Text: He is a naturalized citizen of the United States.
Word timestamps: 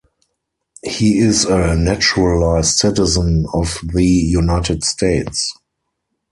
He 0.83 1.19
is 1.19 1.45
a 1.45 1.75
naturalized 1.75 2.75
citizen 2.77 3.45
of 3.53 3.77
the 3.83 4.03
United 4.03 4.83
States. 4.83 5.53